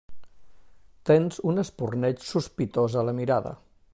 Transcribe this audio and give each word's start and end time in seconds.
Tens 1.09 1.37
un 1.51 1.63
espurneig 1.65 2.25
sospitós 2.31 2.99
a 3.03 3.07
la 3.11 3.17
mirada. 3.23 3.57